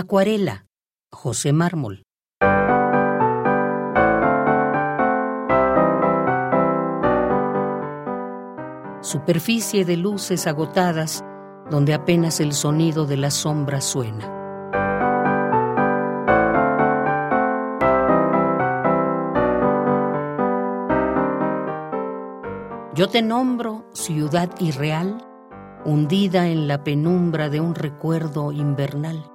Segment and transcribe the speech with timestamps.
[0.00, 0.64] Acuarela,
[1.10, 2.04] José Mármol.
[9.00, 11.24] Superficie de luces agotadas
[11.68, 14.32] donde apenas el sonido de la sombra suena.
[22.94, 25.26] Yo te nombro ciudad irreal,
[25.84, 29.28] hundida en la penumbra de un recuerdo invernal.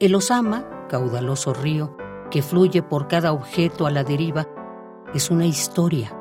[0.00, 1.96] El Osama, caudaloso río,
[2.30, 4.46] que fluye por cada objeto a la deriva,
[5.12, 6.16] es una historia.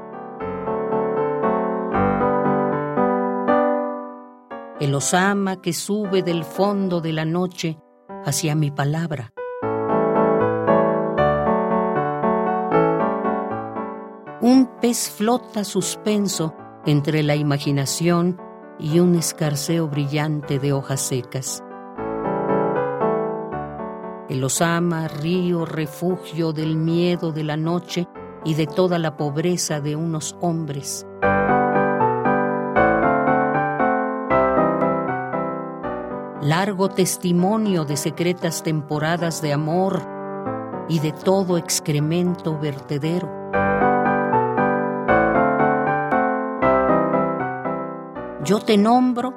[4.80, 7.78] El Osama que sube del fondo de la noche
[8.26, 9.32] hacia mi palabra.
[14.42, 16.56] Un pez flota suspenso
[16.88, 18.42] entre la imaginación
[18.80, 21.64] y un escarceo brillante de hojas secas.
[24.30, 28.10] El Osama, río, refugio del miedo de la noche
[28.44, 31.08] y de toda la pobreza de unos hombres.
[36.42, 40.02] Largo testimonio de secretas temporadas de amor
[40.90, 43.30] y de todo excremento vertedero.
[48.44, 49.34] Yo te nombro,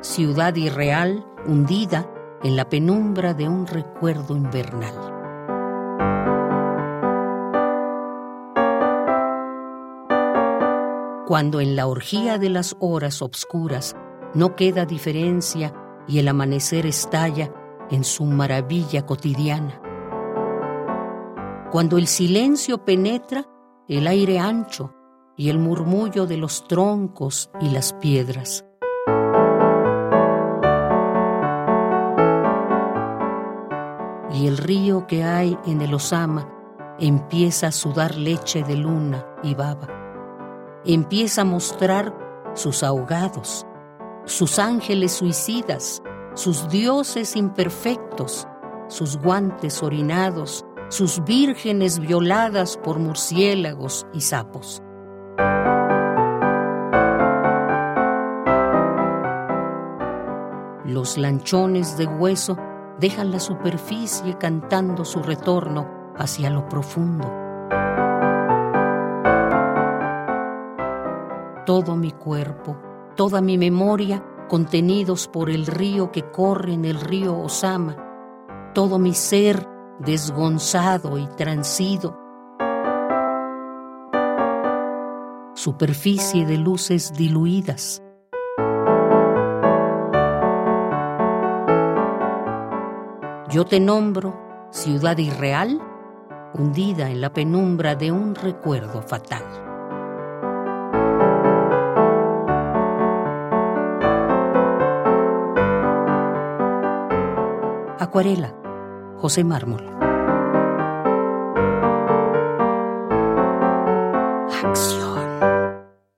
[0.00, 2.06] ciudad irreal, hundida
[2.42, 4.94] en la penumbra de un recuerdo invernal.
[11.26, 13.94] Cuando en la orgía de las horas obscuras
[14.34, 15.74] no queda diferencia
[16.08, 17.52] y el amanecer estalla
[17.90, 19.80] en su maravilla cotidiana.
[21.70, 23.46] Cuando el silencio penetra
[23.86, 24.94] el aire ancho
[25.36, 28.64] y el murmullo de los troncos y las piedras.
[34.32, 36.48] Y el río que hay en el Osama
[36.98, 39.88] empieza a sudar leche de luna y baba.
[40.84, 42.14] Empieza a mostrar
[42.54, 43.66] sus ahogados,
[44.24, 46.02] sus ángeles suicidas,
[46.34, 48.46] sus dioses imperfectos,
[48.88, 54.82] sus guantes orinados, sus vírgenes violadas por murciélagos y sapos.
[60.84, 62.56] Los lanchones de hueso
[63.00, 67.26] dejan la superficie cantando su retorno hacia lo profundo.
[71.64, 72.76] Todo mi cuerpo,
[73.16, 77.96] toda mi memoria, contenidos por el río que corre en el río Osama,
[78.74, 79.66] todo mi ser
[80.00, 82.18] desgonzado y transido,
[85.54, 88.02] superficie de luces diluidas,
[93.50, 95.80] Yo te nombro ciudad irreal,
[96.54, 99.42] hundida en la penumbra de un recuerdo fatal.
[107.98, 108.54] Acuarela,
[109.16, 109.89] José Mármol.